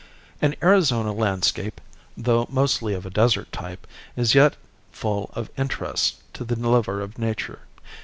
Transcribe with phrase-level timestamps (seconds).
[0.41, 1.79] An Arizona landscape,
[2.17, 3.85] though mostly of a desert type,
[4.15, 4.55] is yet
[4.91, 7.59] full of interest to the lover of nature.